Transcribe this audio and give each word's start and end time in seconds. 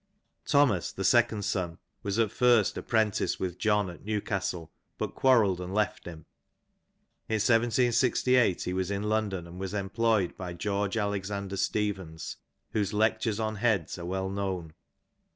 Thomas 0.45 0.91
the 0.91 1.03
second 1.03 1.45
son 1.45 1.77
was 2.01 2.17
at 2.17 2.31
first 2.31 2.75
apprentice 2.75 3.39
with 3.39 3.59
John 3.59 3.87
at 3.87 4.03
New 4.03 4.19
castle, 4.19 4.71
but 4.97 5.13
quarrelled 5.13 5.61
and 5.61 5.75
left 5.75 6.05
him. 6.05 6.25
In 7.29 7.35
1768 7.35 8.63
he 8.63 8.73
was 8.73 8.89
in 8.89 9.03
London, 9.03 9.45
and 9.45 9.59
was 9.59 9.75
employed 9.75 10.35
by 10.35 10.53
George 10.53 10.97
Alexander 10.97 11.55
Stevens, 11.55 12.37
whose 12.71 12.93
Lecture$ 12.93 13.39
an 13.39 13.57
Heads 13.57 13.99
are 13.99 14.05
well 14.05 14.29
known. 14.31 14.73